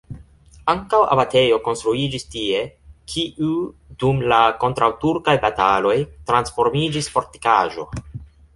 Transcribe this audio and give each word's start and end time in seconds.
Ankaŭ 0.71 0.99
abatejo 1.15 1.59
konstruiĝis 1.67 2.25
tie, 2.35 2.63
kiu 3.13 3.51
dum 4.05 4.25
la 4.33 4.41
kontraŭturkaj 4.65 5.37
bataloj 5.47 5.95
transformiĝis 6.33 7.15
fortikaĵo. 7.19 7.91